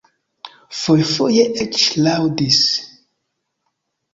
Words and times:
Fojfoje 0.77 1.45
eĉ 1.65 1.83
laŭdis. 2.07 2.63